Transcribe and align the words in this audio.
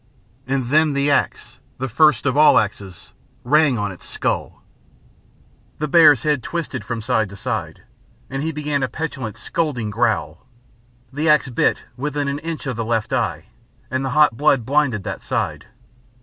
And 0.47 0.65
then 0.69 0.93
the 0.93 1.11
axe, 1.11 1.59
the 1.77 1.87
first 1.87 2.25
of 2.25 2.35
all 2.35 2.57
axes, 2.57 3.13
rang 3.43 3.77
on 3.77 3.91
its 3.91 4.03
skull. 4.03 4.63
The 5.77 5.87
bear's 5.87 6.23
head 6.23 6.41
twisted 6.41 6.83
from 6.83 7.01
side 7.03 7.29
to 7.29 7.35
side, 7.35 7.83
and 8.27 8.41
he 8.41 8.51
began 8.51 8.81
a 8.81 8.87
petulant 8.87 9.37
scolding 9.37 9.91
growl. 9.91 10.43
The 11.13 11.29
axe 11.29 11.49
bit 11.49 11.83
within 11.97 12.27
an 12.27 12.39
inch 12.39 12.65
of 12.65 12.77
the 12.77 12.83
left 12.83 13.13
eye, 13.13 13.45
and 13.91 14.03
the 14.03 14.09
hot 14.17 14.35
blood 14.35 14.65
blinded 14.65 15.03
that 15.03 15.21
side. 15.21 15.67